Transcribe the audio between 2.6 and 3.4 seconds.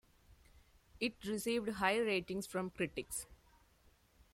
critics.